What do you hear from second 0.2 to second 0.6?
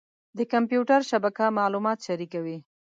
د